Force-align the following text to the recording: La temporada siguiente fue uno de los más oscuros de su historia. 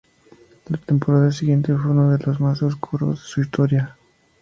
La 0.71 0.77
temporada 0.77 1.31
siguiente 1.31 1.75
fue 1.77 1.91
uno 1.91 2.17
de 2.17 2.25
los 2.25 2.39
más 2.39 2.63
oscuros 2.63 3.21
de 3.21 3.25
su 3.27 3.41
historia. 3.41 3.95